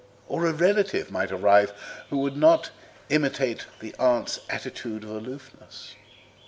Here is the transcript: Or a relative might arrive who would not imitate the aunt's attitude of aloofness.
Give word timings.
Or 0.27 0.47
a 0.47 0.51
relative 0.51 1.11
might 1.11 1.31
arrive 1.31 1.73
who 2.09 2.17
would 2.21 2.35
not 2.35 2.71
imitate 3.09 3.67
the 3.81 3.93
aunt's 3.99 4.39
attitude 4.49 5.03
of 5.03 5.11
aloofness. 5.11 5.93